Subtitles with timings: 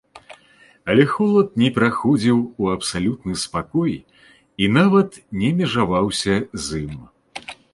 [0.91, 3.93] Але холад не пераходзіў у абсалютны спакой
[4.65, 5.09] і нават
[5.43, 6.35] не межаваўся
[6.67, 6.97] з ім.